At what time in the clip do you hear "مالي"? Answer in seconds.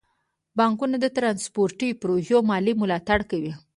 2.49-2.73